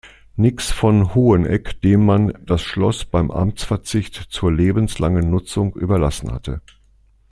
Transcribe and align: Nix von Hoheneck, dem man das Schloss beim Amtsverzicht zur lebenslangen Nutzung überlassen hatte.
Nix 0.35 0.71
von 0.71 1.13
Hoheneck, 1.13 1.79
dem 1.83 2.03
man 2.07 2.33
das 2.43 2.63
Schloss 2.63 3.05
beim 3.05 3.29
Amtsverzicht 3.29 4.15
zur 4.31 4.51
lebenslangen 4.51 5.29
Nutzung 5.29 5.75
überlassen 5.75 6.31
hatte. 6.31 6.63